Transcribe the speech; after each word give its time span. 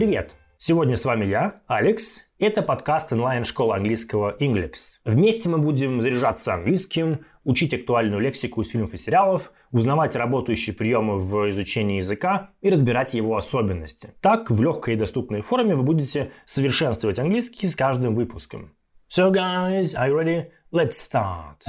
Привет! 0.00 0.34
Сегодня 0.56 0.96
с 0.96 1.04
вами 1.04 1.26
я, 1.26 1.56
Алекс. 1.66 2.22
Это 2.38 2.62
подкаст 2.62 3.12
онлайн-школы 3.12 3.76
английского 3.76 4.34
Inglix. 4.40 4.72
Вместе 5.04 5.50
мы 5.50 5.58
будем 5.58 6.00
заряжаться 6.00 6.54
английским, 6.54 7.26
учить 7.44 7.74
актуальную 7.74 8.18
лексику 8.18 8.62
из 8.62 8.70
фильмов 8.70 8.94
и 8.94 8.96
сериалов, 8.96 9.52
узнавать 9.72 10.16
работающие 10.16 10.74
приемы 10.74 11.18
в 11.18 11.50
изучении 11.50 11.98
языка 11.98 12.48
и 12.62 12.70
разбирать 12.70 13.12
его 13.12 13.36
особенности. 13.36 14.14
Так, 14.22 14.50
в 14.50 14.62
легкой 14.62 14.94
и 14.94 14.96
доступной 14.96 15.42
форме 15.42 15.74
вы 15.74 15.82
будете 15.82 16.32
совершенствовать 16.46 17.18
английский 17.18 17.66
с 17.66 17.76
каждым 17.76 18.14
выпуском. 18.14 18.72
So 19.14 19.30
guys, 19.30 19.94
are 19.94 20.08
you 20.08 20.18
ready? 20.18 20.46
Let's 20.72 20.92
start! 20.92 21.66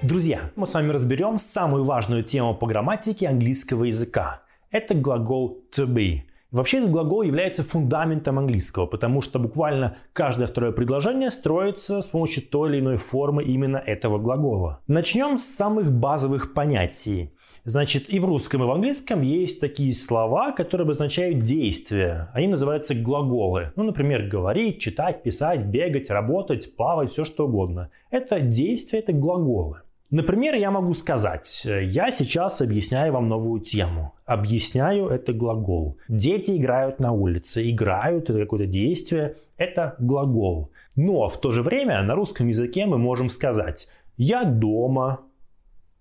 Друзья, 0.00 0.52
мы 0.54 0.68
с 0.68 0.74
вами 0.74 0.92
разберем 0.92 1.38
самую 1.38 1.82
важную 1.82 2.22
тему 2.22 2.54
по 2.54 2.68
грамматике 2.68 3.26
английского 3.26 3.82
языка. 3.82 4.44
Это 4.70 4.94
глагол 4.94 5.64
to 5.76 5.92
be– 5.92 6.20
Вообще 6.52 6.78
этот 6.78 6.90
глагол 6.90 7.22
является 7.22 7.64
фундаментом 7.64 8.38
английского, 8.38 8.84
потому 8.84 9.22
что 9.22 9.38
буквально 9.38 9.96
каждое 10.12 10.46
второе 10.46 10.72
предложение 10.72 11.30
строится 11.30 12.02
с 12.02 12.08
помощью 12.08 12.42
той 12.46 12.68
или 12.68 12.80
иной 12.80 12.98
формы 12.98 13.42
именно 13.42 13.78
этого 13.78 14.18
глагола. 14.18 14.80
Начнем 14.86 15.38
с 15.38 15.44
самых 15.44 15.90
базовых 15.90 16.52
понятий. 16.52 17.32
Значит, 17.64 18.12
и 18.12 18.18
в 18.18 18.26
русском, 18.26 18.62
и 18.62 18.66
в 18.66 18.70
английском 18.70 19.22
есть 19.22 19.60
такие 19.60 19.94
слова, 19.94 20.52
которые 20.52 20.84
обозначают 20.84 21.38
действия. 21.38 22.28
Они 22.34 22.48
называются 22.48 22.94
глаголы. 22.94 23.72
Ну, 23.76 23.84
например, 23.84 24.26
говорить, 24.26 24.78
читать, 24.78 25.22
писать, 25.22 25.60
бегать, 25.60 26.10
работать, 26.10 26.76
плавать, 26.76 27.12
все 27.12 27.24
что 27.24 27.46
угодно. 27.46 27.88
Это 28.10 28.40
действия, 28.40 28.98
это 28.98 29.12
глаголы. 29.14 29.82
Например, 30.12 30.54
я 30.54 30.70
могу 30.70 30.92
сказать, 30.92 31.62
я 31.64 32.10
сейчас 32.10 32.60
объясняю 32.60 33.14
вам 33.14 33.30
новую 33.30 33.62
тему. 33.62 34.12
Объясняю– 34.26 35.06
это 35.08 35.32
глагол. 35.32 35.96
Дети 36.06 36.58
играют 36.58 37.00
на 37.00 37.12
улице. 37.12 37.70
Играют– 37.70 38.24
это 38.28 38.40
какое-то 38.40 38.66
действие, 38.66 39.36
это 39.56 39.96
глагол. 39.98 40.70
Но 40.96 41.30
в 41.30 41.40
то 41.40 41.50
же 41.50 41.62
время 41.62 42.02
на 42.02 42.14
русском 42.14 42.46
языке 42.48 42.84
мы 42.84 42.98
можем 42.98 43.30
сказать 43.30 43.88
«я 44.18 44.44
дома», 44.44 45.22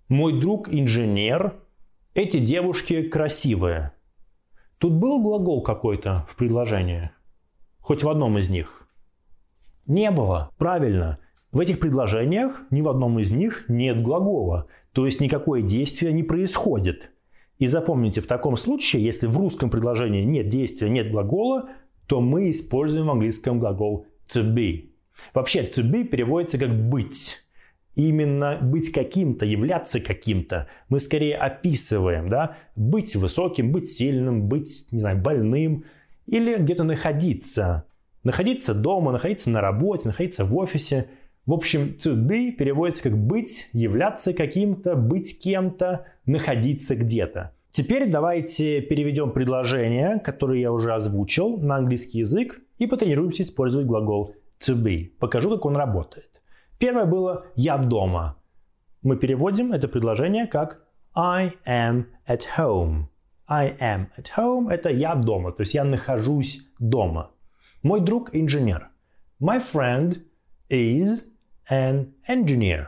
«мой 0.09 0.41
друг 0.41 0.67
инженер», 0.67 1.53
«эти 2.13 2.39
девушки 2.39 3.03
красивые». 3.03 3.93
Тут 4.77 4.91
был 4.91 5.21
глагол 5.21 5.63
какой-то 5.63 6.27
в 6.29 6.35
предложении? 6.35 7.11
Хоть 7.79 8.03
в 8.03 8.09
одном 8.09 8.37
из 8.37 8.49
них? 8.49 8.89
Не 9.85 10.11
было. 10.11 10.51
Правильно. 10.57 11.17
В 11.51 11.59
этих 11.59 11.79
предложениях 11.79 12.63
ни 12.71 12.81
в 12.81 12.87
одном 12.87 13.19
из 13.19 13.31
них 13.31 13.65
нет 13.67 14.01
глагола, 14.01 14.67
то 14.93 15.05
есть 15.05 15.19
никакое 15.19 15.61
действие 15.61 16.13
не 16.13 16.23
происходит. 16.23 17.11
И 17.59 17.67
запомните, 17.67 18.21
в 18.21 18.27
таком 18.27 18.55
случае, 18.55 19.03
если 19.03 19.27
в 19.27 19.37
русском 19.37 19.69
предложении 19.69 20.23
нет 20.23 20.47
действия, 20.47 20.89
нет 20.89 21.11
глагола, 21.11 21.69
то 22.07 22.21
мы 22.21 22.49
используем 22.49 23.07
в 23.07 23.11
английском 23.11 23.59
глагол 23.59 24.05
to 24.29 24.43
be. 24.43 24.91
Вообще, 25.33 25.59
to 25.59 25.83
be 25.83 26.05
переводится 26.05 26.57
как 26.57 26.73
быть. 26.73 27.37
Именно 27.95 28.57
быть 28.61 28.93
каким-то, 28.93 29.45
являться 29.45 29.99
каким-то. 29.99 30.69
Мы 30.87 31.01
скорее 31.01 31.35
описываем, 31.35 32.29
да, 32.29 32.55
быть 32.77 33.17
высоким, 33.17 33.73
быть 33.73 33.91
сильным, 33.91 34.47
быть, 34.47 34.87
не 34.91 34.99
знаю, 34.99 35.21
больным 35.21 35.83
или 36.27 36.55
где-то 36.55 36.85
находиться. 36.85 37.83
Находиться 38.23 38.73
дома, 38.73 39.11
находиться 39.11 39.49
на 39.49 39.59
работе, 39.59 40.07
находиться 40.07 40.45
в 40.45 40.55
офисе– 40.55 41.09
в 41.45 41.53
общем, 41.53 41.95
to 41.97 42.15
be 42.15 42.51
переводится 42.51 43.03
как 43.03 43.17
быть, 43.17 43.69
являться 43.73 44.33
каким-то, 44.33 44.95
быть 44.95 45.41
кем-то, 45.41 46.05
находиться 46.25 46.95
где-то. 46.95 47.53
Теперь 47.71 48.09
давайте 48.09 48.81
переведем 48.81 49.31
предложение, 49.31 50.19
которое 50.19 50.59
я 50.59 50.71
уже 50.71 50.93
озвучил, 50.93 51.57
на 51.57 51.77
английский 51.77 52.19
язык 52.19 52.61
и 52.77 52.85
потренируемся 52.85 53.43
использовать 53.43 53.87
глагол 53.87 54.35
to 54.59 54.75
be. 54.75 55.11
Покажу, 55.19 55.49
как 55.49 55.65
он 55.65 55.75
работает. 55.75 56.41
Первое 56.77 57.05
было 57.05 57.45
«я 57.55 57.77
дома». 57.77 58.37
Мы 59.01 59.17
переводим 59.17 59.71
это 59.71 59.87
предложение 59.87 60.47
как 60.47 60.83
I 61.15 61.53
am 61.65 62.05
at 62.27 62.41
home. 62.57 63.05
I 63.47 63.75
am 63.79 64.07
at 64.17 64.27
home– 64.37 64.69
это 64.71 64.89
«я 64.89 65.15
дома», 65.15 65.51
то 65.51 65.61
есть 65.61 65.73
я 65.73 65.83
нахожусь 65.83 66.61
дома. 66.77 67.31
Мой 67.83 67.99
друг– 68.01 68.29
инженер. 68.33 68.89
My 69.41 69.59
friend 69.59 70.19
is 70.69 71.30
an 71.71 72.13
engineer. 72.27 72.87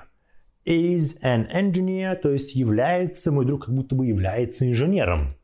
Is 0.66 1.20
an 1.24 1.48
engineer, 1.52 2.16
то 2.16 2.30
есть 2.30 2.56
является, 2.56 3.32
мой 3.32 3.46
друг 3.46 3.66
как 3.66 3.76
будто 3.76 3.96
бы 3.96 4.06
является 4.06 4.70
инженером. 4.70 5.36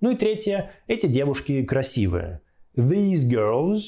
Ну 0.00 0.10
и 0.10 0.16
третье, 0.16 0.72
эти 0.86 1.06
девушки 1.06 1.64
красивые. 1.64 2.40
These 2.76 3.30
girls 3.30 3.80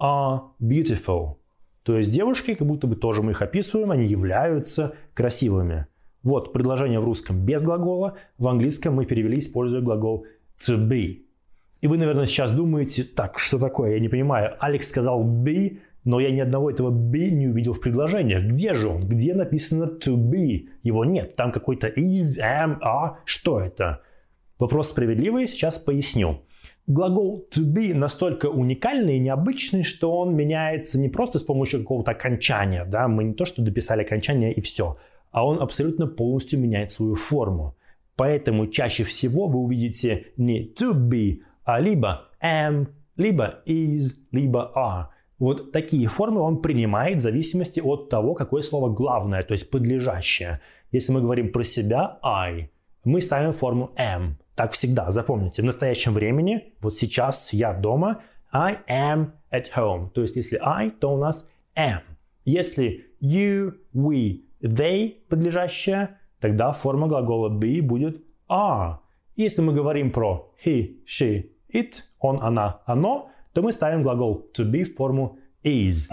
are 0.00 0.42
beautiful. 0.60 1.36
То 1.82 1.96
есть 1.96 2.10
девушки, 2.10 2.54
как 2.54 2.66
будто 2.66 2.86
бы 2.86 2.96
тоже 2.96 3.22
мы 3.22 3.32
их 3.32 3.42
описываем, 3.42 3.90
они 3.90 4.06
являются 4.06 4.94
красивыми. 5.14 5.86
Вот 6.22 6.52
предложение 6.52 7.00
в 7.00 7.04
русском 7.04 7.44
без 7.44 7.62
глагола, 7.62 8.18
в 8.36 8.48
английском 8.48 8.94
мы 8.94 9.06
перевели, 9.06 9.38
используя 9.38 9.80
глагол 9.80 10.26
to 10.60 10.76
be. 10.76 11.22
И 11.80 11.86
вы, 11.86 11.96
наверное, 11.96 12.26
сейчас 12.26 12.50
думаете, 12.50 13.04
так, 13.04 13.38
что 13.38 13.58
такое, 13.58 13.92
я 13.92 14.00
не 14.00 14.08
понимаю. 14.08 14.56
Алекс 14.58 14.88
сказал 14.88 15.24
be, 15.24 15.78
но 16.08 16.20
я 16.20 16.30
ни 16.30 16.40
одного 16.40 16.70
этого 16.70 16.90
be 16.90 17.28
не 17.28 17.48
увидел 17.48 17.74
в 17.74 17.80
предложениях. 17.80 18.42
Где 18.42 18.72
же 18.72 18.88
он? 18.88 19.06
Где 19.06 19.34
написано 19.34 19.98
to 20.02 20.16
be? 20.16 20.68
Его 20.82 21.04
нет. 21.04 21.36
Там 21.36 21.52
какой-то 21.52 21.86
is, 21.86 22.38
am, 22.40 22.78
are. 22.80 23.16
Что 23.26 23.60
это? 23.60 24.00
Вопрос 24.58 24.88
справедливый, 24.88 25.46
сейчас 25.46 25.76
поясню. 25.76 26.38
Глагол 26.86 27.46
to 27.54 27.62
be 27.62 27.92
настолько 27.92 28.46
уникальный 28.46 29.18
и 29.18 29.20
необычный, 29.20 29.82
что 29.82 30.16
он 30.16 30.34
меняется 30.34 30.98
не 30.98 31.10
просто 31.10 31.40
с 31.40 31.42
помощью 31.42 31.80
какого-то 31.80 32.12
окончания. 32.12 32.86
Да? 32.86 33.06
Мы 33.06 33.24
не 33.24 33.34
то, 33.34 33.44
что 33.44 33.60
дописали 33.60 34.00
окончание 34.00 34.54
и 34.54 34.62
все, 34.62 34.96
а 35.30 35.46
он 35.46 35.60
абсолютно 35.60 36.06
полностью 36.06 36.58
меняет 36.58 36.90
свою 36.90 37.16
форму. 37.16 37.76
Поэтому 38.16 38.66
чаще 38.68 39.04
всего 39.04 39.46
вы 39.46 39.58
увидите 39.58 40.28
не 40.38 40.72
to 40.72 40.94
be, 40.94 41.40
а 41.64 41.78
либо 41.80 42.30
am, 42.42 42.86
либо 43.18 43.62
is, 43.66 44.04
либо 44.32 44.72
are. 44.74 45.17
Вот 45.38 45.70
такие 45.72 46.08
формы 46.08 46.40
он 46.40 46.60
принимает 46.60 47.18
в 47.18 47.20
зависимости 47.20 47.80
от 47.80 48.08
того, 48.08 48.34
какое 48.34 48.62
слово 48.62 48.92
главное, 48.92 49.42
то 49.42 49.52
есть 49.52 49.70
подлежащее. 49.70 50.60
Если 50.90 51.12
мы 51.12 51.20
говорим 51.20 51.52
про 51.52 51.62
себя 51.62 52.18
I, 52.22 52.70
мы 53.04 53.20
ставим 53.20 53.52
форму 53.52 53.92
am. 53.96 54.32
Так 54.56 54.72
всегда, 54.72 55.10
запомните, 55.10 55.62
в 55.62 55.64
настоящем 55.64 56.12
времени, 56.12 56.72
вот 56.80 56.96
сейчас 56.96 57.52
я 57.52 57.72
дома, 57.72 58.22
I 58.50 58.78
am 58.88 59.30
at 59.52 59.66
home. 59.76 60.10
То 60.10 60.22
есть 60.22 60.34
если 60.34 60.58
I, 60.60 60.90
то 60.90 61.14
у 61.14 61.18
нас 61.18 61.48
am. 61.76 62.00
Если 62.44 63.06
you, 63.20 63.74
we, 63.94 64.40
they 64.60 65.18
подлежащее, 65.28 66.18
тогда 66.40 66.72
форма 66.72 67.06
глагола 67.06 67.48
be 67.48 67.80
будет 67.80 68.20
are. 68.48 68.96
Если 69.36 69.62
мы 69.62 69.72
говорим 69.72 70.10
про 70.10 70.52
he, 70.64 70.96
she, 71.06 71.50
it, 71.72 72.02
он, 72.18 72.40
она, 72.42 72.80
оно, 72.86 73.30
то 73.52 73.62
мы 73.62 73.72
ставим 73.72 74.02
глагол 74.02 74.50
to 74.56 74.64
be 74.70 74.84
в 74.84 74.94
форму 74.94 75.38
is. 75.64 76.08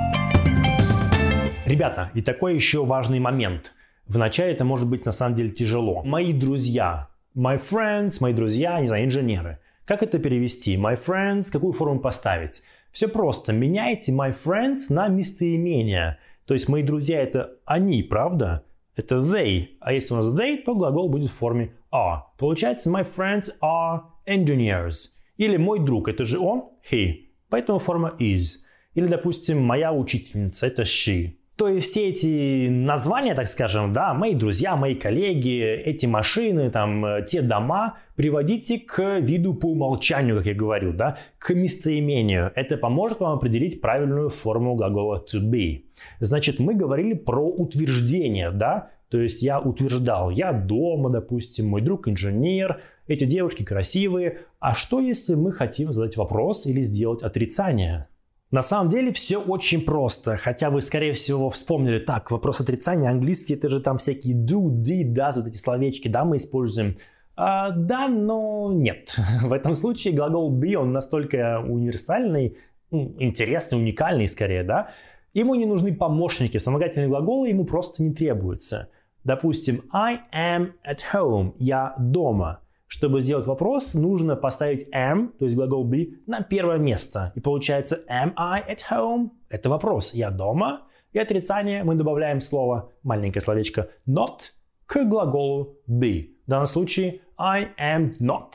Ребята, 1.65 2.11
и 2.13 2.21
такой 2.21 2.55
еще 2.55 2.85
важный 2.85 3.19
момент. 3.19 3.73
Вначале 4.07 4.53
это 4.53 4.63
может 4.65 4.87
быть 4.87 5.05
на 5.05 5.11
самом 5.11 5.35
деле 5.35 5.49
тяжело. 5.49 6.03
Мои 6.03 6.31
друзья, 6.31 7.09
my 7.35 7.59
friends, 7.59 8.17
мои 8.19 8.33
друзья, 8.33 8.79
не 8.79 8.87
знаю, 8.87 9.05
инженеры. 9.05 9.59
Как 9.85 10.03
это 10.03 10.19
перевести? 10.19 10.77
My 10.77 10.99
friends, 10.99 11.51
какую 11.51 11.73
форму 11.73 11.99
поставить? 11.99 12.63
Все 12.91 13.07
просто. 13.07 13.51
Меняйте 13.51 14.11
my 14.11 14.35
friends 14.43 14.85
на 14.89 15.07
местоимение. 15.07 16.17
То 16.45 16.53
есть 16.53 16.69
мои 16.69 16.83
друзья 16.83 17.21
это 17.21 17.57
они, 17.65 18.03
правда? 18.03 18.63
Это 18.95 19.15
they. 19.15 19.69
А 19.79 19.91
если 19.91 20.13
у 20.13 20.17
нас 20.17 20.27
they, 20.27 20.61
то 20.63 20.75
глагол 20.75 21.09
будет 21.09 21.29
в 21.29 21.33
форме 21.33 21.73
are. 21.91 22.21
Получается 22.37 22.89
my 22.89 23.05
friends 23.05 23.49
are 23.61 24.01
engineers. 24.27 25.14
Или 25.37 25.57
мой 25.57 25.79
друг, 25.79 26.07
это 26.07 26.25
же 26.25 26.39
он, 26.39 26.69
he. 26.91 27.27
Поэтому 27.49 27.79
форма 27.79 28.15
is. 28.19 28.65
Или, 28.93 29.07
допустим, 29.07 29.61
моя 29.61 29.91
учительница, 29.93 30.67
это 30.67 30.83
she. 30.83 31.35
То 31.55 31.69
есть 31.69 31.91
все 31.91 32.09
эти 32.09 32.67
названия, 32.67 33.33
так 33.33 33.47
скажем, 33.47 33.93
да, 33.93 34.13
мои 34.13 34.35
друзья, 34.35 34.75
мои 34.75 34.93
коллеги, 34.93 35.61
эти 35.61 36.05
машины, 36.05 36.69
там, 36.69 37.05
э, 37.05 37.25
те 37.25 37.41
дома, 37.41 37.97
приводите 38.17 38.77
к 38.77 39.19
виду 39.19 39.53
по 39.53 39.67
умолчанию, 39.67 40.35
как 40.37 40.47
я 40.47 40.53
говорю, 40.53 40.91
да, 40.91 41.17
к 41.37 41.53
местоимению. 41.53 42.51
Это 42.55 42.75
поможет 42.75 43.21
вам 43.21 43.37
определить 43.37 43.79
правильную 43.79 44.29
форму 44.29 44.75
глагола 44.75 45.23
to 45.33 45.39
be. 45.39 45.83
Значит, 46.19 46.59
мы 46.59 46.73
говорили 46.73 47.13
про 47.13 47.47
утверждение, 47.47 48.51
да, 48.51 48.89
то 49.15 49.21
есть 49.21 49.41
я 49.41 49.61
утверждал, 49.61 50.29
я 50.29 50.51
дома, 50.51 51.09
допустим, 51.09 51.67
мой 51.67 51.79
друг 51.79 52.09
инженер, 52.09 52.81
эти 53.07 53.23
девушки 53.23 53.63
красивые. 53.63 54.39
А 54.59 54.75
что, 54.75 54.99
если 54.99 55.35
мы 55.35 55.53
хотим 55.53 55.93
задать 55.93 56.17
вопрос 56.17 56.65
или 56.65 56.81
сделать 56.81 57.23
отрицание? 57.23 58.09
На 58.51 58.61
самом 58.61 58.89
деле 58.89 59.13
все 59.13 59.37
очень 59.37 59.85
просто, 59.85 60.35
хотя 60.35 60.69
вы, 60.69 60.81
скорее 60.81 61.13
всего, 61.13 61.49
вспомнили, 61.49 61.99
так, 61.99 62.29
вопрос 62.29 62.59
отрицания, 62.59 63.09
английский, 63.09 63.53
это 63.53 63.69
же 63.69 63.79
там 63.79 63.99
всякие 63.99 64.35
do, 64.35 64.67
did, 64.67 65.13
does, 65.13 65.35
вот 65.37 65.47
эти 65.47 65.55
словечки, 65.55 66.09
да, 66.09 66.25
мы 66.25 66.35
используем. 66.35 66.97
А, 67.37 67.69
да, 67.69 68.09
но 68.09 68.73
нет. 68.73 69.15
В 69.43 69.53
этом 69.53 69.73
случае 69.75 70.13
глагол 70.13 70.53
be, 70.53 70.75
он 70.75 70.91
настолько 70.91 71.61
универсальный, 71.65 72.57
интересный, 72.91 73.77
уникальный 73.77 74.27
скорее, 74.27 74.63
да, 74.63 74.89
ему 75.33 75.55
не 75.55 75.65
нужны 75.65 75.95
помощники, 75.95 76.57
вспомогательные 76.57 77.07
глаголы 77.07 77.47
ему 77.47 77.63
просто 77.63 78.03
не 78.03 78.13
требуются. 78.13 78.89
Допустим, 79.25 79.81
I 79.91 80.19
am 80.31 80.73
at 80.87 80.99
home, 81.11 81.55
я 81.57 81.95
дома. 81.97 82.61
Чтобы 82.87 83.21
сделать 83.21 83.47
вопрос, 83.47 83.95
нужно 83.95 84.35
поставить 84.35 84.87
am, 84.93 85.29
то 85.39 85.45
есть 85.45 85.57
глагол 85.57 85.89
be, 85.91 86.13
на 86.27 86.41
первое 86.41 86.77
место. 86.77 87.33
И 87.35 87.39
получается 87.39 88.05
am 88.07 88.33
I 88.37 88.63
at 88.71 88.81
home? 88.91 89.31
Это 89.49 89.69
вопрос. 89.69 90.13
Я 90.13 90.29
дома? 90.29 90.83
И 91.11 91.17
отрицание 91.17 91.83
мы 91.83 91.95
добавляем 91.95 92.39
слово, 92.39 92.91
маленькое 93.01 93.41
словечко 93.41 93.89
not 94.07 94.51
к 94.85 95.03
глаголу 95.03 95.79
be. 95.89 96.27
В 96.45 96.49
данном 96.49 96.67
случае 96.67 97.21
I 97.37 97.69
am 97.79 98.13
not 98.19 98.51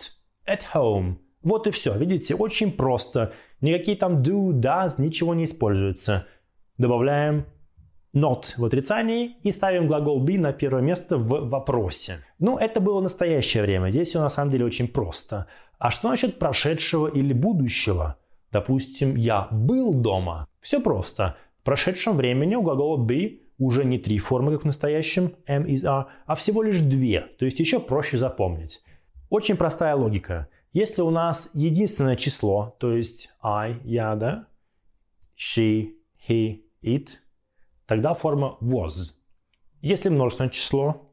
at 0.47 0.61
home. 0.73 1.17
Вот 1.43 1.67
и 1.67 1.73
все. 1.73 1.99
Видите, 1.99 2.37
очень 2.37 2.71
просто. 2.71 3.33
Никакие 3.61 3.97
там 3.97 4.23
do, 4.23 4.53
does, 4.53 5.01
ничего 5.01 5.35
не 5.35 5.45
используются. 5.45 6.27
Добавляем 6.79 7.47
not 8.15 8.55
в 8.57 8.65
отрицании 8.65 9.37
и 9.43 9.51
ставим 9.51 9.87
глагол 9.87 10.25
be 10.25 10.39
на 10.39 10.53
первое 10.53 10.83
место 10.83 11.17
в 11.17 11.49
вопросе. 11.49 12.19
Ну, 12.39 12.59
это 12.59 12.81
было 12.81 13.01
настоящее 13.01 13.63
время. 13.63 13.91
Здесь 13.91 14.09
все 14.09 14.21
на 14.21 14.29
самом 14.29 14.51
деле 14.51 14.65
очень 14.65 14.89
просто. 14.89 15.47
А 15.79 15.91
что 15.91 16.09
насчет 16.11 16.39
прошедшего 16.39 17.07
или 17.09 17.33
будущего? 17.33 18.17
Допустим, 18.53 19.17
я 19.17 19.49
был 19.51 19.95
дома. 19.95 20.47
Все 20.61 20.81
просто. 20.81 21.37
В 21.61 21.65
прошедшем 21.65 22.17
времени 22.17 22.55
у 22.57 22.63
глагола 22.63 22.99
be 22.99 23.41
уже 23.59 23.85
не 23.85 23.99
три 23.99 24.19
формы, 24.19 24.53
как 24.53 24.63
в 24.63 24.67
настоящем 24.67 25.35
am, 25.47 25.67
is, 25.67 25.85
are, 25.85 26.07
а 26.27 26.35
всего 26.35 26.63
лишь 26.63 26.81
две. 26.81 27.21
То 27.39 27.45
есть 27.45 27.61
еще 27.61 27.79
проще 27.79 28.17
запомнить. 28.17 28.83
Очень 29.29 29.57
простая 29.57 29.95
логика. 29.95 30.49
Если 30.73 31.03
у 31.03 31.11
нас 31.11 31.51
единственное 31.55 32.17
число, 32.17 32.77
то 32.79 32.93
есть 32.93 33.31
I, 33.43 33.81
я, 33.85 34.15
да, 34.17 34.47
she, 35.37 35.95
he, 36.29 36.63
it, 36.83 37.19
тогда 37.91 38.15
форма 38.15 38.57
was. 38.61 39.15
Если 39.83 40.11
множественное 40.11 40.51
число 40.51 41.11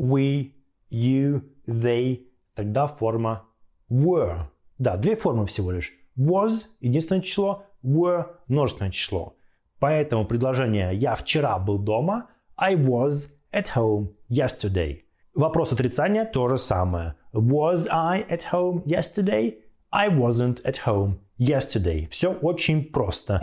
we, 0.00 0.52
you, 0.90 1.42
they, 1.66 2.20
тогда 2.54 2.86
форма 2.86 3.44
were. 3.90 4.38
Да, 4.78 4.96
две 4.96 5.16
формы 5.16 5.44
всего 5.44 5.70
лишь. 5.70 5.92
Was– 6.16 6.64
единственное 6.80 7.20
число, 7.20 7.64
were– 7.84 8.24
множественное 8.48 8.90
число. 8.90 9.36
Поэтому 9.80 10.24
предложение 10.24 10.96
«я 10.96 11.14
вчера 11.14 11.58
был 11.58 11.78
дома» 11.78 12.30
I 12.56 12.74
was 12.74 13.36
at 13.52 13.66
home 13.76 14.14
yesterday. 14.30 15.02
Вопрос 15.34 15.74
отрицания 15.74 16.24
то 16.24 16.48
же 16.48 16.56
самое. 16.56 17.16
Was 17.34 17.86
I 17.90 18.24
at 18.30 18.50
home 18.50 18.82
yesterday? 18.86 19.56
I 19.92 20.08
wasn't 20.08 20.64
at 20.64 20.86
home 20.86 21.18
yesterday. 21.38 22.08
Все 22.08 22.32
очень 22.32 22.90
просто. 22.90 23.40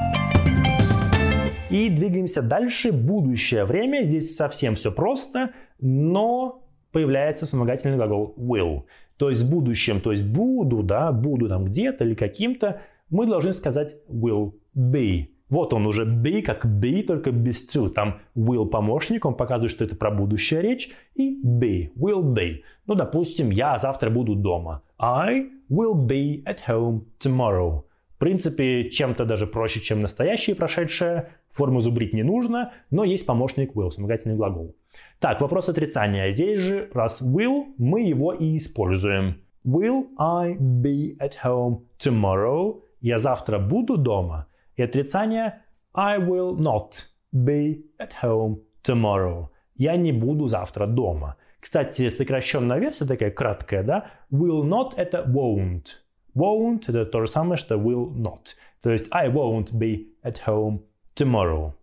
И 1.69 1.89
двигаемся 1.89 2.41
дальше. 2.41 2.91
Будущее 2.91 3.65
время. 3.65 4.03
Здесь 4.03 4.35
совсем 4.35 4.75
все 4.75 4.91
просто, 4.91 5.51
но 5.79 6.63
появляется 6.91 7.45
вспомогательный 7.45 7.97
глагол 7.97 8.35
will. 8.38 8.83
То 9.17 9.29
есть 9.29 9.41
в 9.41 9.50
будущем, 9.50 10.01
то 10.01 10.12
есть 10.12 10.23
буду, 10.23 10.83
да, 10.83 11.12
буду 11.12 11.47
там 11.47 11.65
где-то 11.65 12.03
или 12.03 12.15
каким-то, 12.15 12.81
мы 13.09 13.25
должны 13.25 13.53
сказать 13.53 13.95
will 14.09 14.53
be. 14.75 15.27
Вот 15.50 15.73
он 15.73 15.85
уже 15.85 16.06
be 16.06 16.41
как 16.41 16.65
be, 16.65 17.03
только 17.03 17.31
без 17.31 17.67
to. 17.67 17.89
Там 17.89 18.19
will 18.35 18.65
помощник, 18.67 19.25
он 19.25 19.35
показывает, 19.35 19.71
что 19.71 19.85
это 19.85 19.95
про 19.95 20.12
будущее 20.12 20.62
речь. 20.62 20.91
И 21.15 21.41
be, 21.44 21.91
will 21.95 22.23
be. 22.23 22.62
Ну, 22.88 22.95
допустим, 22.95 23.50
я 23.50 23.77
завтра 23.77 24.09
буду 24.09 24.35
дома. 24.35 24.81
I 24.97 25.50
will 25.69 25.95
be 25.95 26.44
at 26.44 26.59
home 26.67 27.06
tomorrow. 27.19 27.83
В 28.15 28.17
принципе, 28.17 28.89
чем-то 28.89 29.25
даже 29.25 29.45
проще, 29.45 29.81
чем 29.81 30.00
настоящее 30.00 30.56
прошедшее. 30.56 31.33
Форму 31.50 31.81
зубрить 31.81 32.13
не 32.13 32.23
нужно, 32.23 32.71
но 32.89 33.03
есть 33.03 33.25
помощник 33.25 33.75
will, 33.75 33.89
вспомогательный 33.89 34.35
глагол. 34.35 34.75
Так, 35.19 35.41
вопрос 35.41 35.67
отрицания. 35.67 36.31
Здесь 36.31 36.59
же, 36.59 36.89
раз 36.94 37.21
will, 37.21 37.73
мы 37.77 38.03
его 38.03 38.31
и 38.31 38.56
используем. 38.56 39.41
Will 39.65 40.06
I 40.17 40.56
be 40.56 41.17
at 41.17 41.33
home 41.44 41.81
tomorrow? 41.97 42.81
Я 43.01 43.19
завтра 43.19 43.59
буду 43.59 43.97
дома? 43.97 44.47
И 44.75 44.81
отрицание 44.81 45.63
I 45.94 46.17
will 46.19 46.57
not 46.57 47.03
be 47.33 47.83
at 48.00 48.12
home 48.23 48.62
tomorrow. 48.81 49.47
Я 49.75 49.97
не 49.97 50.13
буду 50.13 50.47
завтра 50.47 50.88
дома. 50.88 51.35
Кстати, 51.59 52.09
сокращенная 52.09 52.79
версия 52.79 53.06
такая 53.06 53.31
краткая, 53.31 53.83
да? 53.83 54.06
Will 54.31 54.63
not 54.63 54.91
это 54.95 55.25
won't. 55.27 56.05
Won't 56.36 56.90
это 56.90 57.06
то 57.06 57.22
же 57.22 57.28
самое, 57.28 57.58
что 57.58 57.76
will 57.76 58.14
not. 58.16 58.56
То 58.82 58.92
есть 58.92 59.08
I 59.12 59.30
won't 59.30 59.72
be 59.72 60.08
at 60.24 60.38
home 60.46 60.82
tomorrow. 61.16 61.74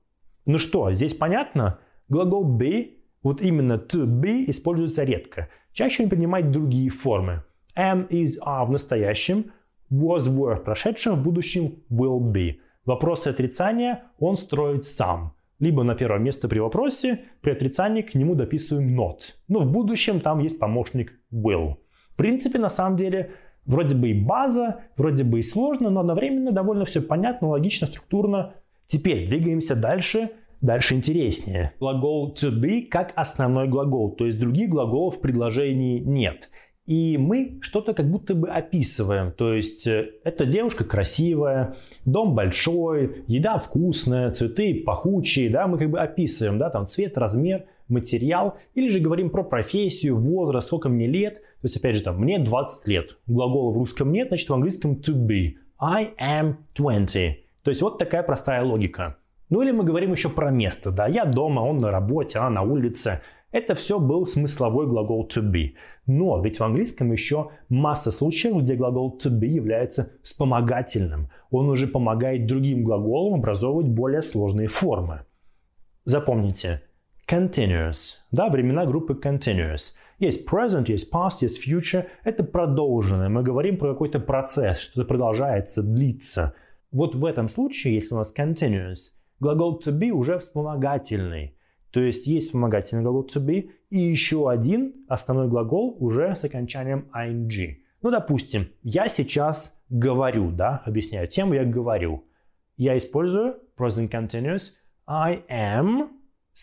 Ну 0.45 0.59
что, 0.59 0.93
здесь 0.93 1.15
понятно? 1.15 1.79
Глагол 2.09 2.59
be, 2.59 2.99
вот 3.23 3.41
именно 3.41 3.75
to 3.75 4.05
be, 4.05 4.45
используется 4.49 5.05
редко. 5.05 5.49
Чаще 5.73 6.05
он 6.05 6.11
принимает 6.11 6.51
другие 6.51 6.91
формы. 6.91 7.45
Am, 7.77 8.09
is, 8.09 8.33
are 8.45 8.67
в 8.67 8.71
настоящем, 8.71 9.53
was, 9.91 10.29
were 10.29 10.57
в 10.57 10.65
прошедшем, 10.65 11.17
в 11.17 11.23
будущем 11.23 11.83
will 11.91 12.21
be. 12.21 12.57
Вопросы 12.85 13.29
отрицания 13.29 14.05
он 14.19 14.37
строит 14.37 14.85
сам. 14.85 15.35
Либо 15.61 15.85
на 15.85 15.95
первое 15.95 16.19
место 16.19 16.49
при 16.49 16.59
вопросе, 16.59 17.21
при 17.41 17.53
отрицании 17.53 18.03
к 18.03 18.15
нему 18.15 18.35
дописываем 18.35 18.99
not. 18.99 19.21
Но 19.47 19.61
в 19.61 19.71
будущем 19.71 20.21
там 20.21 20.41
есть 20.41 20.59
помощник 20.59 21.13
will. 21.33 21.77
В 22.11 22.17
принципе, 22.17 22.59
на 22.59 22.69
самом 22.69 22.97
деле, 22.97 23.31
вроде 23.67 23.95
бы 23.95 24.11
и 24.11 24.15
база, 24.15 24.81
вроде 24.97 25.25
бы 25.25 25.41
и 25.41 25.43
сложно, 25.43 25.91
но 25.91 26.01
одновременно 26.01 26.53
довольно 26.53 26.85
все 26.85 27.01
понятно, 27.01 27.49
логично, 27.49 27.87
структурно. 27.87 28.55
Теперь 28.87 29.27
двигаемся 29.27 29.77
дальше 29.77 30.31
Дальше 30.61 30.95
интереснее. 30.95 31.73
Глагол 31.81 32.35
to 32.35 32.51
be 32.53 32.83
как 32.83 33.13
основной 33.17 33.67
глагол, 33.67 34.13
то 34.13 34.27
есть 34.27 34.39
других 34.39 34.69
глаголов 34.69 35.17
в 35.17 35.21
предложении 35.21 35.99
нет 35.99 36.51
и 36.87 37.17
мы 37.17 37.59
что-то 37.61 37.95
как 37.95 38.11
будто 38.11 38.35
бы 38.35 38.49
описываем. 38.49 39.33
То 39.33 39.55
есть 39.55 39.87
э, 39.87 40.11
эта 40.25 40.47
девушка 40.47 40.85
красивая, 40.85 41.77
дом 42.05 42.35
большой, 42.35 43.25
еда 43.29 43.59
вкусная, 43.59 44.33
цветы 44.33 44.83
пахучие, 44.85 45.49
да, 45.49 45.67
мы 45.69 45.79
как 45.79 45.91
бы 45.91 46.01
описываем, 46.01 46.59
да, 46.59 46.71
там 46.71 46.87
цвет, 46.87 47.17
размер, 47.17 47.67
материал, 47.93 48.59
или 48.75 48.89
же 48.89 48.99
говорим 48.99 49.31
про 49.31 49.45
профессию, 49.45 50.17
возраст, 50.17 50.67
сколько 50.67 50.89
мне 50.89 51.07
лет. 51.07 51.37
То 51.37 51.67
есть, 51.67 51.77
опять 51.77 51.97
же, 51.97 52.03
там, 52.03 52.19
мне 52.19 52.39
20 52.39 52.89
лет. 52.89 53.19
Глагола 53.27 53.71
в 53.71 53.77
русском 53.77 54.11
нет, 54.11 54.29
значит, 54.29 54.49
в 54.49 54.55
английском 54.55 54.95
to 54.95 55.15
be. 55.15 55.53
I 55.79 56.13
am 56.21 56.57
20. 56.75 57.45
То 57.63 57.71
есть, 57.71 57.83
вот 57.83 57.99
такая 57.99 58.23
простая 58.23 58.65
логика. 58.65 59.17
Ну 59.53 59.61
или 59.61 59.71
мы 59.71 59.85
говорим 59.85 60.13
еще 60.13 60.31
про 60.31 60.51
место, 60.51 60.91
да, 60.91 61.07
я 61.07 61.27
дома, 61.27 61.61
он 61.61 61.77
на 61.77 61.91
работе, 61.91 62.39
она 62.39 62.49
на 62.49 62.63
улице. 62.63 63.21
Это 63.51 63.75
все 63.75 63.99
был 63.99 64.27
смысловой 64.27 64.87
глагол 64.87 65.29
to 65.29 65.43
be. 65.43 65.73
Но 66.07 66.41
ведь 66.41 66.59
в 66.59 66.65
английском 66.65 67.13
еще 67.13 67.51
масса 67.69 68.11
случаев, 68.11 68.63
где 68.63 68.77
глагол 68.77 69.19
to 69.23 69.31
be 69.31 69.49
является 69.49 70.13
вспомогательным. 70.23 71.29
Он 71.51 71.69
уже 71.69 71.87
помогает 71.87 72.47
другим 72.47 72.83
глаголам 72.83 73.41
образовывать 73.41 73.89
более 73.89 74.23
сложные 74.23 74.69
формы. 74.69 75.27
Запомните, 76.07 76.83
continuous, 77.29 78.17
да, 78.31 78.49
времена 78.49 78.87
группы 78.87 79.15
continuous. 79.15 79.93
Есть 80.19 80.49
present, 80.49 80.85
есть 80.87 81.13
past, 81.13 81.39
есть 81.41 81.67
future. 81.67 82.07
Это 82.23 82.45
продолженное. 82.45 83.29
Мы 83.29 83.43
говорим 83.43 83.77
про 83.77 83.93
какой-то 83.93 84.21
процесс, 84.21 84.79
что-то 84.79 85.07
продолжается, 85.07 85.83
длится. 85.83 86.55
Вот 86.93 87.15
в 87.15 87.25
этом 87.25 87.49
случае, 87.49 87.95
если 87.95 88.15
у 88.15 88.19
нас 88.19 88.33
continuous, 88.37 89.13
глагол 89.41 89.81
to 89.85 89.93
be 89.93 90.11
уже 90.11 90.39
вспомогательный. 90.39 91.57
То 91.91 92.01
есть 92.01 92.27
есть 92.27 92.49
вспомогательный 92.49 93.03
глагол 93.03 93.27
to 93.27 93.45
be 93.45 93.71
и 93.91 93.99
еще 93.99 94.49
один 94.49 94.95
основной 95.09 95.49
глагол 95.49 95.97
уже 95.99 96.35
с 96.35 96.45
окончанием 96.45 97.11
ing. 97.15 97.77
Ну, 98.03 98.11
допустим, 98.11 98.69
я 98.83 99.09
сейчас 99.09 99.83
говорю, 99.89 100.51
да, 100.51 100.83
объясняю 100.87 101.27
тему, 101.27 101.55
я 101.55 101.65
говорю. 101.65 102.25
Я 102.77 102.97
использую 102.97 103.57
present 103.77 104.11
continuous 104.11 104.73
I 105.07 105.43
am 105.51 106.09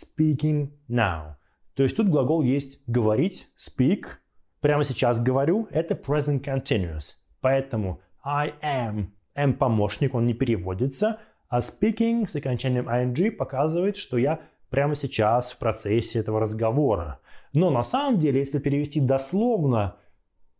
speaking 0.03 0.70
now. 0.89 1.36
То 1.75 1.84
есть 1.84 1.96
тут 1.96 2.10
глагол 2.10 2.41
есть 2.41 2.82
говорить, 2.88 3.48
speak. 3.58 4.06
Прямо 4.62 4.84
сейчас 4.84 5.22
говорю, 5.22 5.68
это 5.72 5.94
present 5.96 6.44
continuous. 6.44 7.13
Поэтому 7.41 8.01
I 8.24 8.53
am, 8.62 9.08
am 9.36 9.53
помощник, 9.53 10.13
он 10.13 10.25
не 10.25 10.34
переводится, 10.34 11.20
а 11.48 11.60
speaking 11.60 12.27
с 12.27 12.36
окончанием 12.36 12.89
ing 12.89 13.32
показывает, 13.32 13.98
что 13.98 14.18
я 14.18 14.41
прямо 14.70 14.96
сейчас 14.96 15.51
в 15.51 15.58
процессе 15.58 16.20
этого 16.20 16.39
разговора. 16.39 17.20
Но 17.53 17.72
на 17.72 17.84
самом 17.84 18.20
деле, 18.20 18.39
если 18.39 18.60
перевести 18.60 19.00
дословно, 19.00 19.96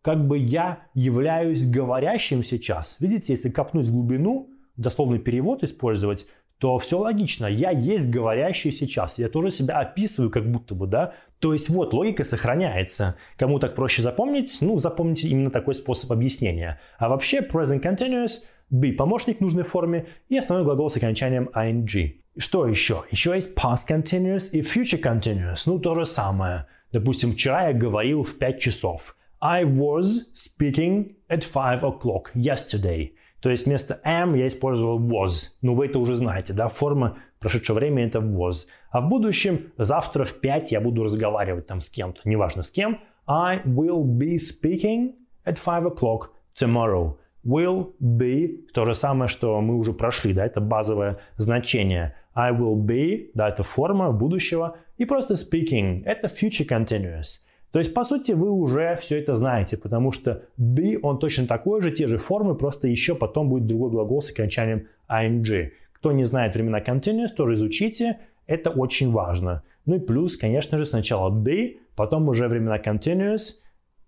как 0.01 0.25
бы 0.25 0.38
я 0.38 0.88
являюсь 0.93 1.69
говорящим 1.69 2.43
сейчас. 2.43 2.96
Видите, 3.00 3.34
если 3.34 3.50
копнуть 3.50 3.89
глубину, 3.89 4.50
дословный 4.77 5.19
перевод 5.19 5.63
использовать, 5.63 6.25
то 6.59 6.77
все 6.77 6.99
логично. 6.99 7.47
Я 7.47 7.71
есть 7.71 8.09
говорящий 8.09 8.71
сейчас. 8.71 9.17
Я 9.17 9.29
тоже 9.29 9.49
себя 9.49 9.79
описываю 9.79 10.29
как 10.29 10.49
будто 10.49 10.75
бы, 10.75 10.87
да. 10.87 11.13
То 11.39 11.53
есть 11.53 11.69
вот 11.69 11.93
логика 11.93 12.25
сохраняется. 12.25 13.15
Кому 13.37 13.59
так 13.59 13.75
проще 13.75 14.01
запомнить? 14.01 14.57
Ну, 14.59 14.77
запомните 14.77 15.29
именно 15.29 15.51
такой 15.51 15.73
способ 15.73 16.11
объяснения. 16.11 16.79
А 16.97 17.07
вообще 17.07 17.39
present 17.39 17.81
continuous 17.81 18.43
be 18.71 18.91
помощник 18.91 19.37
в 19.37 19.41
нужной 19.41 19.63
форме 19.63 20.07
и 20.27 20.37
основной 20.37 20.65
глагол 20.65 20.89
с 20.89 20.97
окончанием 20.97 21.49
ing. 21.55 22.15
Что 22.37 22.67
еще? 22.67 23.03
Еще 23.09 23.33
есть 23.35 23.55
past 23.55 23.87
continuous 23.89 24.49
и 24.51 24.61
future 24.61 25.01
continuous. 25.01 25.63
Ну, 25.65 25.79
то 25.79 25.95
же 25.95 26.03
самое. 26.03 26.67
Допустим, 26.91 27.31
вчера 27.31 27.69
я 27.69 27.73
говорил 27.73 28.23
в 28.23 28.37
5 28.37 28.59
часов. 28.59 29.15
I 29.41 29.63
was 29.63 30.33
speaking 30.35 31.13
at 31.29 31.45
5 31.45 31.83
o'clock 31.83 32.33
yesterday. 32.35 33.11
То 33.41 33.50
есть 33.50 33.65
вместо 33.65 34.00
am 34.05 34.38
я 34.38 34.48
использовал 34.48 35.00
was. 35.00 35.58
Ну, 35.62 35.75
вы 35.75 35.86
это 35.86 36.00
уже 36.00 36.15
знаете, 36.15 36.53
да? 36.53 36.67
Форма 36.67 37.17
прошедшего 37.39 37.77
времени 37.77 38.08
это 38.08 38.19
was. 38.19 38.67
А 38.91 39.01
в 39.01 39.08
будущем 39.08 39.72
завтра 39.77 40.25
в 40.25 40.34
5 40.34 40.72
я 40.72 40.81
буду 40.81 41.03
разговаривать 41.03 41.67
там 41.67 41.79
с 41.79 41.89
кем-то, 41.89 42.22
неважно 42.25 42.63
с 42.63 42.72
кем. 42.72 43.00
I 43.27 43.62
will 43.65 44.03
be 44.03 44.38
speaking 44.38 45.13
at 45.46 45.58
5 45.63 45.86
o'clock 45.86 46.29
tomorrow. 46.53 47.17
Will 47.46 47.93
be 48.01 48.65
то 48.74 48.84
же 48.84 48.93
самое, 48.93 49.29
что 49.29 49.62
мы 49.62 49.77
уже 49.77 49.93
прошли, 49.93 50.34
да, 50.34 50.46
это 50.46 50.60
базовое 50.60 51.19
значение. 51.38 52.15
I 52.34 52.51
will 52.51 52.75
be, 52.75 53.31
да, 53.34 53.48
это 53.48 53.63
форма 53.63 54.12
будущего. 54.12 54.77
И 54.98 55.05
просто 55.05 55.36
speaking, 55.36 56.03
это 56.03 56.27
future 56.27 56.67
continuous. 56.67 57.46
То 57.71 57.79
есть, 57.79 57.93
по 57.93 58.03
сути, 58.03 58.31
вы 58.31 58.49
уже 58.49 58.97
все 58.99 59.19
это 59.19 59.35
знаете, 59.35 59.77
потому 59.77 60.11
что 60.11 60.43
be, 60.59 60.97
он 61.01 61.19
точно 61.19 61.45
такой 61.47 61.81
же, 61.81 61.91
те 61.91 62.07
же 62.07 62.17
формы, 62.17 62.55
просто 62.55 62.88
еще 62.88 63.13
потом 63.13 63.49
будет 63.49 63.67
другой 63.67 63.91
глагол 63.91 64.21
с 64.21 64.31
окончанием 64.31 64.88
ing. 65.09 65.71
Кто 65.93 66.11
не 66.11 66.25
знает 66.25 66.55
времена 66.55 66.81
continuous, 66.81 67.29
тоже 67.35 67.53
изучите, 67.53 68.19
это 68.47 68.71
очень 68.71 69.11
важно. 69.11 69.63
Ну 69.85 69.95
и 69.95 69.99
плюс, 69.99 70.38
конечно 70.38 70.77
же, 70.77 70.85
сначала 70.85 71.29
be, 71.29 71.77
потом 71.95 72.27
уже 72.27 72.47
времена 72.47 72.79
continuous, 72.79 73.55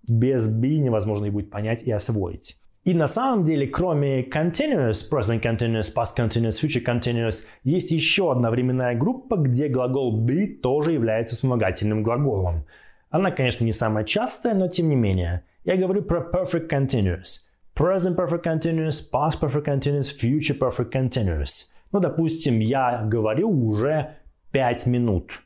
без 0.07 0.47
be 0.47 0.77
невозможно 0.77 1.25
и 1.25 1.29
будет 1.29 1.51
понять 1.51 1.83
и 1.83 1.91
освоить. 1.91 2.57
И 2.83 2.95
на 2.95 3.05
самом 3.05 3.43
деле, 3.43 3.67
кроме 3.67 4.23
continuous, 4.23 5.03
present 5.11 5.43
continuous, 5.43 5.93
past 5.95 6.17
continuous, 6.17 6.59
future 6.59 6.83
continuous, 6.83 7.43
есть 7.63 7.91
еще 7.91 8.31
одна 8.31 8.49
временная 8.49 8.97
группа, 8.97 9.35
где 9.35 9.67
глагол 9.67 10.25
be 10.25 10.47
тоже 10.47 10.93
является 10.93 11.35
вспомогательным 11.35 12.01
глаголом. 12.01 12.65
Она, 13.11 13.29
конечно, 13.29 13.65
не 13.65 13.73
самая 13.73 14.05
частая, 14.05 14.55
но 14.55 14.69
тем 14.69 14.87
не 14.89 14.95
менее. 14.95 15.43
Я 15.65 15.75
говорю 15.75 16.01
про 16.01 16.21
perfect 16.21 16.69
continuous. 16.69 17.41
Present 17.75 18.15
perfect 18.15 18.43
continuous, 18.43 19.01
past 19.11 19.39
perfect 19.41 19.65
continuous, 19.65 20.11
future 20.17 20.57
perfect 20.57 20.91
continuous. 20.91 21.67
Ну, 21.91 21.99
допустим, 21.99 22.59
я 22.59 23.03
говорю 23.03 23.49
уже 23.49 24.15
5 24.51 24.85
минут. 24.87 25.41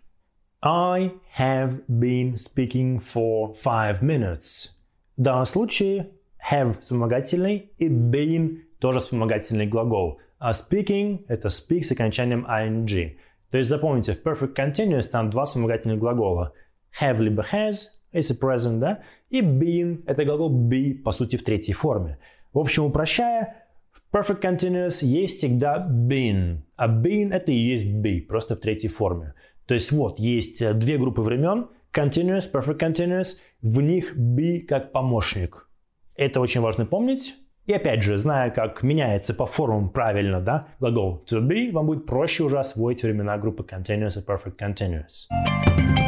I 0.61 1.11
have 1.39 1.81
been 1.87 2.35
speaking 2.35 3.01
for 3.01 3.55
5 3.55 4.01
minutes. 4.03 4.69
В 5.17 5.23
данном 5.23 5.45
случае 5.45 6.11
have 6.51 6.79
вспомогательный 6.81 7.71
и 7.79 7.87
been 7.89 8.59
тоже 8.79 8.99
вспомогательный 8.99 9.65
глагол. 9.65 10.19
А 10.37 10.51
speaking 10.51 11.25
это 11.27 11.47
speak 11.47 11.83
с 11.83 11.91
окончанием 11.91 12.45
ing. 12.45 13.17
То 13.49 13.57
есть 13.57 13.69
запомните, 13.69 14.13
в 14.13 14.23
perfect 14.23 14.55
continuous 14.55 15.09
там 15.09 15.31
два 15.31 15.45
вспомогательных 15.45 15.97
глагола– 15.97 16.53
have 17.01 17.19
либо 17.19 17.43
has, 17.51 17.87
если 18.11 18.37
present, 18.39 18.79
да, 18.79 19.01
и 19.29 19.41
been– 19.41 20.03
это 20.07 20.23
глагол 20.25 20.51
be, 20.51 20.93
по 20.93 21.11
сути, 21.11 21.35
в 21.35 21.43
третьей 21.43 21.73
форме. 21.73 22.17
В 22.53 22.59
общем, 22.59 22.85
упрощая, 22.85 23.67
в 23.91 24.15
perfect 24.15 24.41
continuous 24.41 25.03
есть 25.03 25.37
всегда 25.37 25.87
been, 25.89 26.59
а 26.75 26.87
been– 26.87 27.31
это 27.33 27.51
и 27.51 27.57
есть 27.57 27.97
be, 27.97 28.21
просто 28.21 28.55
в 28.55 28.59
третьей 28.59 28.89
форме. 28.89 29.33
То 29.65 29.73
есть 29.73 29.91
вот, 29.91 30.19
есть 30.19 30.61
э, 30.61 30.73
две 30.73 30.97
группы 30.97 31.21
времен, 31.21 31.67
continuous, 31.93 32.43
perfect 32.53 32.79
continuous, 32.79 33.37
в 33.61 33.81
них 33.81 34.15
be 34.17 34.59
как 34.59 34.91
помощник. 34.91 35.67
Это 36.15 36.39
очень 36.39 36.61
важно 36.61 36.85
помнить. 36.85 37.35
И 37.65 37.73
опять 37.73 38.03
же, 38.03 38.17
зная, 38.17 38.51
как 38.51 38.83
меняется 38.83 39.33
по 39.33 39.47
формам 39.47 39.89
правильно 39.89 40.39
да, 40.39 40.67
глагол 40.79 41.25
to 41.27 41.41
be, 41.41 41.71
вам 41.71 41.87
будет 41.87 42.05
проще 42.05 42.43
уже 42.43 42.59
освоить 42.59 43.01
времена 43.01 43.37
группы 43.39 43.63
continuous 43.63 44.19
и 44.19 44.25
perfect 44.25 44.57
continuous. 44.59 46.04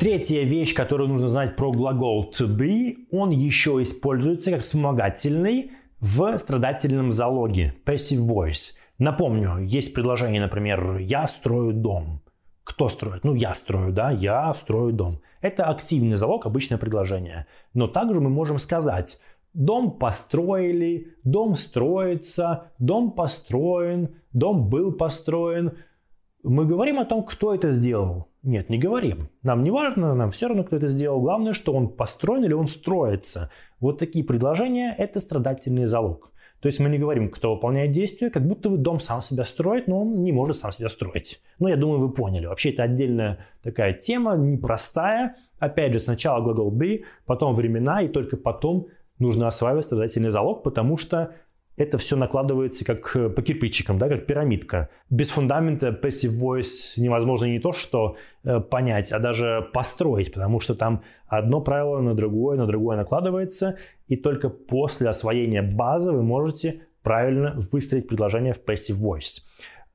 Третья 0.00 0.44
вещь, 0.44 0.72
которую 0.72 1.10
нужно 1.10 1.28
знать 1.28 1.56
про 1.56 1.70
глагол 1.70 2.30
to 2.32 2.46
be, 2.46 3.06
он 3.12 3.28
еще 3.28 3.82
используется 3.82 4.50
как 4.50 4.62
вспомогательный 4.62 5.72
в 6.00 6.38
страдательном 6.38 7.12
залоге, 7.12 7.74
passive 7.84 8.26
voice. 8.26 8.78
Напомню, 8.98 9.58
есть 9.58 9.92
предложение, 9.92 10.40
например, 10.40 10.96
«я 11.00 11.26
строю 11.26 11.74
дом». 11.74 12.22
Кто 12.64 12.88
строит? 12.88 13.24
Ну, 13.24 13.34
я 13.34 13.52
строю, 13.52 13.92
да, 13.92 14.10
я 14.10 14.54
строю 14.54 14.94
дом. 14.94 15.20
Это 15.42 15.66
активный 15.66 16.16
залог, 16.16 16.46
обычное 16.46 16.78
предложение. 16.78 17.46
Но 17.74 17.86
также 17.86 18.22
мы 18.22 18.30
можем 18.30 18.58
сказать 18.58 19.20
Дом 19.52 19.98
построили, 19.98 21.16
дом 21.24 21.56
строится, 21.56 22.70
дом 22.78 23.10
построен, 23.10 24.14
дом 24.32 24.68
был 24.68 24.92
построен. 24.92 25.72
Мы 26.42 26.64
говорим 26.64 26.98
о 26.98 27.04
том, 27.04 27.22
кто 27.24 27.54
это 27.54 27.72
сделал. 27.72 28.28
Нет, 28.42 28.70
не 28.70 28.78
говорим. 28.78 29.28
Нам 29.42 29.62
не 29.62 29.70
важно, 29.70 30.14
нам 30.14 30.30
все 30.30 30.48
равно, 30.48 30.64
кто 30.64 30.76
это 30.76 30.88
сделал. 30.88 31.20
Главное, 31.20 31.52
что 31.52 31.72
он 31.72 31.88
построен 31.88 32.44
или 32.44 32.54
он 32.54 32.66
строится. 32.66 33.50
Вот 33.78 33.98
такие 33.98 34.24
предложения– 34.24 34.94
это 34.98 35.20
страдательный 35.20 35.86
залог. 35.86 36.32
То 36.60 36.66
есть 36.66 36.78
мы 36.78 36.90
не 36.90 36.98
говорим, 36.98 37.30
кто 37.30 37.54
выполняет 37.54 37.92
действие, 37.92 38.30
как 38.30 38.46
будто 38.46 38.68
дом 38.70 39.00
сам 39.00 39.22
себя 39.22 39.44
строит, 39.44 39.88
но 39.88 40.02
он 40.02 40.22
не 40.22 40.32
может 40.32 40.58
сам 40.58 40.72
себя 40.72 40.88
строить. 40.88 41.40
Ну, 41.58 41.68
я 41.68 41.76
думаю, 41.76 42.00
вы 42.00 42.12
поняли. 42.12 42.46
Вообще, 42.46 42.70
это 42.70 42.82
отдельная 42.82 43.46
такая 43.62 43.94
тема, 43.94 44.36
непростая. 44.36 45.36
Опять 45.58 45.94
же, 45.94 46.00
сначала 46.00 46.42
глагол 46.42 46.74
be, 46.74 47.04
потом 47.26 47.54
времена, 47.54 48.02
и 48.02 48.08
только 48.08 48.36
потом 48.36 48.88
нужно 49.18 49.46
осваивать 49.46 49.86
страдательный 49.86 50.30
залог, 50.30 50.62
потому 50.62 50.96
что 50.96 51.34
это 51.80 51.96
все 51.96 52.14
накладывается 52.14 52.84
как 52.84 53.16
э, 53.16 53.30
по 53.30 53.40
кирпичикам, 53.40 53.98
да, 53.98 54.08
как 54.08 54.26
пирамидка. 54.26 54.90
Без 55.08 55.30
фундамента 55.30 55.88
passive 55.88 56.38
voice 56.38 56.92
невозможно 56.98 57.46
не 57.46 57.58
то, 57.58 57.72
что 57.72 58.16
э, 58.44 58.60
понять, 58.60 59.10
а 59.12 59.18
даже 59.18 59.70
построить, 59.72 60.32
потому 60.32 60.60
что 60.60 60.74
там 60.74 61.02
одно 61.26 61.62
правило 61.62 62.00
на 62.00 62.14
другое, 62.14 62.58
на 62.58 62.66
другое 62.66 62.98
накладывается, 62.98 63.78
и 64.08 64.16
только 64.16 64.50
после 64.50 65.08
освоения 65.08 65.62
базы 65.62 66.12
вы 66.12 66.22
можете 66.22 66.82
правильно 67.02 67.54
выстроить 67.72 68.06
предложение 68.06 68.52
в 68.52 68.62
passive 68.62 69.00
voice. 69.00 69.40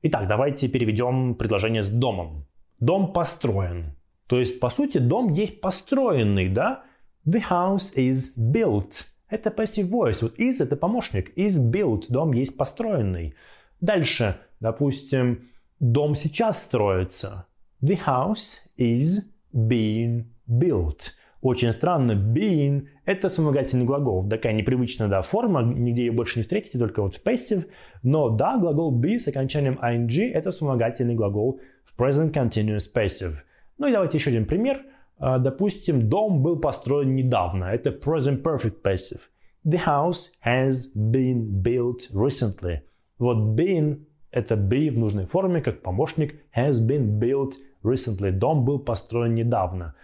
Итак, 0.02 0.26
давайте 0.26 0.68
переведем 0.68 1.36
предложение 1.36 1.84
с 1.84 1.90
домом. 1.90 2.46
Дом 2.80 3.12
построен. 3.12 3.94
То 4.26 4.40
есть, 4.40 4.58
по 4.58 4.70
сути, 4.70 4.98
дом 4.98 5.32
есть 5.32 5.60
построенный, 5.60 6.48
да? 6.48 6.82
The 7.24 7.42
house 7.48 7.94
is 7.96 8.36
built. 8.36 9.04
Это 9.28 9.50
passive 9.50 9.90
voice. 9.90 10.18
Вот 10.22 10.38
is 10.38 10.62
это 10.62 10.76
помощник. 10.76 11.36
Is 11.36 11.58
built. 11.58 12.04
Дом 12.10 12.32
есть 12.32 12.56
построенный. 12.56 13.34
Дальше, 13.80 14.36
допустим, 14.60 15.50
дом 15.80 16.14
сейчас 16.14 16.62
строится. 16.62 17.46
The 17.82 17.98
house 18.06 18.68
is 18.78 19.22
being 19.52 20.26
built. 20.48 21.12
Очень 21.42 21.70
странно, 21.72 22.12
being– 22.12 22.88
это 23.04 23.28
вспомогательный 23.28 23.84
глагол. 23.84 24.28
Такая 24.28 24.52
непривычная 24.52 25.06
да, 25.06 25.22
форма, 25.22 25.62
нигде 25.62 26.06
ее 26.06 26.12
больше 26.12 26.38
не 26.38 26.42
встретите, 26.42 26.78
только 26.78 27.02
вот 27.02 27.14
в 27.14 27.22
passive. 27.22 27.66
Но 28.02 28.30
да, 28.30 28.56
глагол 28.58 28.98
be 28.98 29.18
с 29.18 29.28
окончанием 29.28 29.78
ing– 29.80 30.30
это 30.32 30.50
вспомогательный 30.50 31.14
глагол 31.14 31.60
в 31.84 32.00
present 32.00 32.32
continuous 32.32 32.84
passive. 32.92 33.34
Ну 33.78 33.86
и 33.86 33.92
давайте 33.92 34.18
еще 34.18 34.30
один 34.30 34.46
пример– 34.46 34.82
допустим, 35.18 36.08
дом 36.08 36.42
был 36.42 36.58
построен 36.58 37.14
недавно. 37.14 37.64
Это 37.64 37.90
present 37.90 38.42
perfect 38.42 38.82
passive. 38.82 39.20
The 39.64 39.84
house 39.84 40.30
has 40.44 40.94
been 40.94 41.62
built 41.62 42.10
recently. 42.14 42.80
Вот 43.18 43.58
been– 43.58 44.04
это 44.30 44.54
be 44.54 44.90
в 44.90 44.98
нужной 44.98 45.24
форме, 45.24 45.60
как 45.60 45.82
помощник. 45.82 46.36
Has 46.56 46.74
been 46.74 47.18
built 47.18 47.54
recently. 47.82 48.30
Дом 48.30 48.64
был 48.64 48.78
построен 48.78 49.34
недавно. 49.34 49.94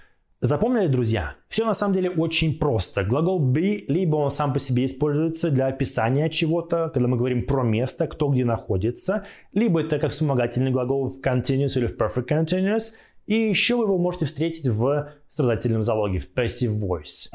Запомнили, 0.41 0.89
друзья? 0.89 1.35
Все 1.49 1.65
на 1.65 1.75
самом 1.75 1.95
деле 1.95 2.11
очень 2.11 2.59
просто. 2.59 3.05
Глагол 3.05 3.41
be, 3.41 3.85
либо 3.87 4.17
он 4.17 4.33
сам 4.33 4.53
по 4.53 4.59
себе 4.59 4.87
используется 4.87 5.53
для 5.53 5.67
описания 5.67 6.29
чего-то, 6.29 6.91
когда 6.93 7.07
мы 7.07 7.17
говорим 7.17 7.47
про 7.47 7.63
место, 7.63 8.09
кто 8.09 8.29
где 8.29 8.45
находится, 8.45 9.25
либо 9.53 9.83
это 9.83 10.01
как 10.01 10.11
вспомогательный 10.11 10.73
глагол 10.73 11.07
в 11.07 11.21
continuous 11.21 11.79
или 11.79 11.87
в 11.87 11.97
perfect 11.97 12.27
continuous– 12.29 12.93
и 13.27 13.35
еще 13.35 13.77
вы 13.77 13.85
его 13.85 13.99
можете 13.99 14.27
встретить 14.27 14.67
в 14.67 15.13
страдательном 15.29 15.83
залоге, 15.83 16.19
в 16.19 16.33
passive 16.35 16.79
voice. 16.79 17.29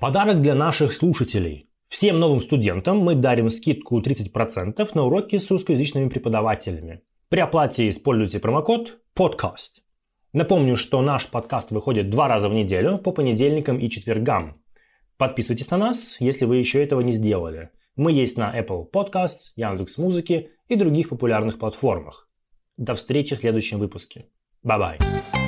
Подарок 0.00 0.40
для 0.40 0.54
наших 0.54 0.92
слушателей. 0.92 1.68
Всем 1.88 2.16
новым 2.16 2.40
студентам 2.40 2.98
мы 2.98 3.16
дарим 3.16 3.50
скидку 3.50 4.00
30% 4.00 4.88
на 4.94 5.02
уроки 5.04 5.38
с 5.38 5.50
русскоязычными 5.50 6.08
преподавателями. 6.08 7.02
При 7.28 7.40
оплате 7.40 7.88
используйте 7.90 8.38
промокод 8.38 8.98
PODCAST. 9.18 9.82
Напомню, 10.32 10.76
что 10.76 11.02
наш 11.02 11.28
подкаст 11.28 11.72
выходит 11.72 12.08
два 12.08 12.28
раза 12.28 12.48
в 12.48 12.54
неделю 12.54 12.98
по 12.98 13.10
понедельникам 13.10 13.78
и 13.78 13.90
четвергам. 13.90 14.62
Подписывайтесь 15.18 15.70
на 15.70 15.76
нас, 15.76 16.16
если 16.20 16.44
вы 16.44 16.58
еще 16.58 16.82
этого 16.82 17.00
не 17.00 17.12
сделали. 17.12 17.70
Мы 17.96 18.12
есть 18.12 18.38
на 18.38 18.58
Apple 18.58 18.90
Podcasts, 18.90 19.50
Яндекс.Музыке 19.56 20.52
и 20.68 20.76
других 20.76 21.08
популярных 21.08 21.58
платформах. 21.58 22.29
До 22.80 22.94
встречи 22.94 23.36
в 23.36 23.38
следующем 23.38 23.78
выпуске. 23.78 24.24
Bye-bye. 24.64 25.39